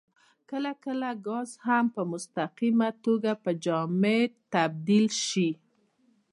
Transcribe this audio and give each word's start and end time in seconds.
کله 0.49 0.71
کله 0.83 1.09
ګاز 1.27 1.49
هم 1.65 1.85
په 1.95 2.01
مستقیمه 2.13 2.89
توګه 3.05 3.31
په 3.43 3.51
جامد 3.65 4.29
تبدیل 4.53 5.05
شي. 5.25 5.49